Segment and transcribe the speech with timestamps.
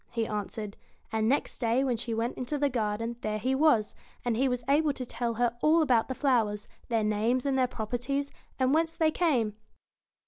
[0.09, 0.77] he answered;
[1.11, 3.93] and next day when she went into the garden there he was,
[4.25, 7.67] and he was able to tell her all about the flowers, their names and their
[7.67, 9.53] properties, and whence they came.